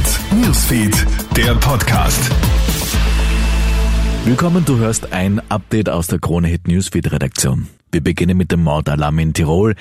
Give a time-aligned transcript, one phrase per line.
[0.00, 2.30] Hit Newsfeed, der Podcast.
[4.24, 7.68] Willkommen, du hörst ein Update aus der Krone Hit Newsfeed Redaktion.
[7.92, 9.74] Wir beginnen mit dem Mordalarm in Tirol.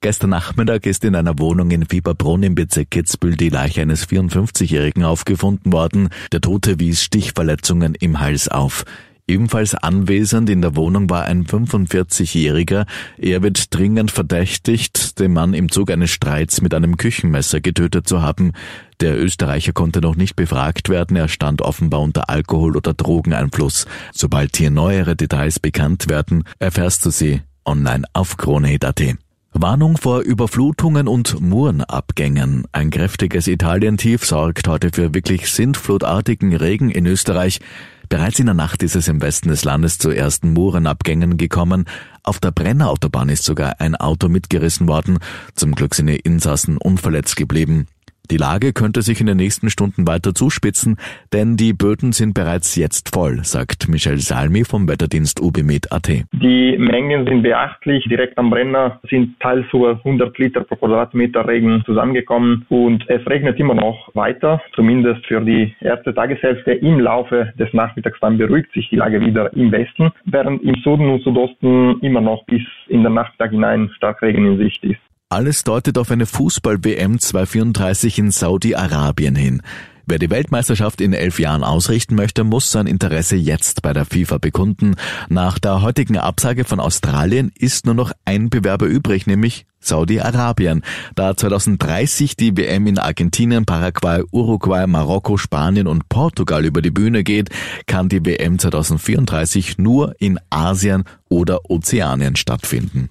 [0.00, 5.04] Gestern Nachmittag ist in einer Wohnung in Fieberbrunn im Bezirk Kitzbühel die Leiche eines 54-Jährigen
[5.04, 6.08] aufgefunden worden.
[6.32, 8.86] Der Tote wies Stichverletzungen im Hals auf.
[9.28, 12.86] Ebenfalls anwesend in der Wohnung war ein 45-Jähriger.
[13.18, 18.22] Er wird dringend verdächtigt, den Mann im Zug eines Streits mit einem Küchenmesser getötet zu
[18.22, 18.52] haben.
[19.00, 21.16] Der Österreicher konnte noch nicht befragt werden.
[21.16, 23.86] Er stand offenbar unter Alkohol- oder Drogeneinfluss.
[24.12, 29.16] Sobald hier neuere Details bekannt werden, erfährst du sie online auf KroneHit.at.
[29.52, 32.64] Warnung vor Überflutungen und Murenabgängen.
[32.72, 37.60] Ein kräftiges Italientief sorgt heute für wirklich sintflutartigen Regen in Österreich.
[38.08, 41.86] Bereits in der Nacht ist es im Westen des Landes zu ersten Murenabgängen gekommen.
[42.22, 45.18] Auf der Brennerautobahn ist sogar ein Auto mitgerissen worden.
[45.54, 47.86] Zum Glück sind die Insassen unverletzt geblieben.
[48.30, 50.96] Die Lage könnte sich in den nächsten Stunden weiter zuspitzen,
[51.32, 56.08] denn die Böden sind bereits jetzt voll, sagt Michel Salmi vom Wetterdienst UBMed.at.
[56.32, 58.04] Die Mengen sind beachtlich.
[58.08, 63.60] Direkt am Brenner sind teils sogar 100 Liter pro Quadratmeter Regen zusammengekommen und es regnet
[63.60, 66.72] immer noch weiter, zumindest für die erste Tageshälfte.
[66.72, 71.08] Im Laufe des Nachmittags dann beruhigt sich die Lage wieder im Westen, während im Süden
[71.08, 75.05] und Südosten immer noch bis in den Nachmittag hinein stark Regen in Sicht ist.
[75.28, 79.60] Alles deutet auf eine Fußball-WM 234 in Saudi-Arabien hin.
[80.06, 84.38] Wer die Weltmeisterschaft in elf Jahren ausrichten möchte, muss sein Interesse jetzt bei der FIFA
[84.38, 84.94] bekunden.
[85.28, 90.82] Nach der heutigen Absage von Australien ist nur noch ein Bewerber übrig, nämlich Saudi-Arabien.
[91.16, 97.24] Da 2030 die WM in Argentinien, Paraguay, Uruguay, Marokko, Spanien und Portugal über die Bühne
[97.24, 97.50] geht,
[97.88, 103.10] kann die WM 2034 nur in Asien oder Ozeanien stattfinden.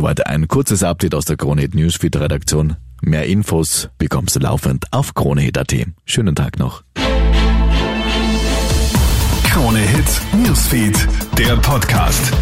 [0.00, 2.76] Soweit ein kurzes Update aus der Kronehit Newsfeed Redaktion.
[3.02, 5.74] Mehr Infos bekommst du laufend auf Kronehit.at.
[6.06, 6.84] Schönen Tag noch.
[9.44, 10.06] Krone Hit
[10.42, 11.06] Newsfeed,
[11.36, 12.32] der Podcast.